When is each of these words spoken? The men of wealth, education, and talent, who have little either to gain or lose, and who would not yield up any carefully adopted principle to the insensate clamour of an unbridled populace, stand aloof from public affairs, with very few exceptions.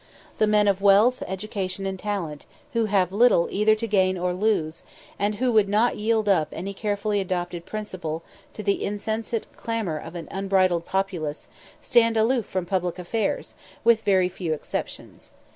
The 0.39 0.47
men 0.47 0.67
of 0.67 0.81
wealth, 0.81 1.21
education, 1.27 1.85
and 1.85 1.99
talent, 1.99 2.47
who 2.73 2.85
have 2.85 3.11
little 3.11 3.47
either 3.51 3.75
to 3.75 3.85
gain 3.87 4.17
or 4.17 4.33
lose, 4.33 4.81
and 5.19 5.35
who 5.35 5.51
would 5.51 5.69
not 5.69 5.95
yield 5.95 6.27
up 6.27 6.47
any 6.51 6.73
carefully 6.73 7.19
adopted 7.19 7.67
principle 7.67 8.23
to 8.53 8.63
the 8.63 8.83
insensate 8.83 9.45
clamour 9.55 9.99
of 9.99 10.15
an 10.15 10.27
unbridled 10.31 10.87
populace, 10.87 11.47
stand 11.81 12.17
aloof 12.17 12.47
from 12.47 12.65
public 12.65 12.97
affairs, 12.97 13.53
with 13.83 14.01
very 14.01 14.27
few 14.27 14.55
exceptions. 14.55 15.29